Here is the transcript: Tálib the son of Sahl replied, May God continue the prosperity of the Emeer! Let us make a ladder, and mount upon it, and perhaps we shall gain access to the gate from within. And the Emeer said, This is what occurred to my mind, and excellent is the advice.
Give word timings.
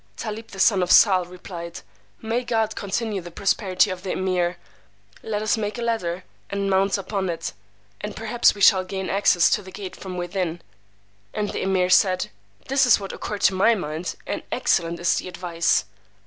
Tálib 0.17 0.47
the 0.47 0.59
son 0.59 0.81
of 0.81 0.91
Sahl 0.91 1.25
replied, 1.25 1.81
May 2.23 2.43
God 2.43 2.75
continue 2.75 3.21
the 3.21 3.29
prosperity 3.29 3.91
of 3.91 4.01
the 4.01 4.13
Emeer! 4.13 4.55
Let 5.21 5.43
us 5.43 5.59
make 5.59 5.77
a 5.77 5.83
ladder, 5.83 6.23
and 6.49 6.71
mount 6.71 6.97
upon 6.97 7.29
it, 7.29 7.53
and 8.01 8.15
perhaps 8.15 8.55
we 8.55 8.61
shall 8.61 8.83
gain 8.83 9.11
access 9.11 9.47
to 9.51 9.61
the 9.61 9.69
gate 9.69 9.95
from 9.95 10.17
within. 10.17 10.63
And 11.35 11.51
the 11.51 11.61
Emeer 11.61 11.91
said, 11.91 12.31
This 12.67 12.87
is 12.87 12.99
what 12.99 13.13
occurred 13.13 13.41
to 13.41 13.53
my 13.53 13.75
mind, 13.75 14.15
and 14.25 14.41
excellent 14.51 14.99
is 14.99 15.17
the 15.17 15.27
advice. 15.27 15.85